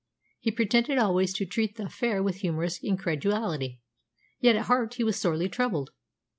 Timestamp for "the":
1.75-1.85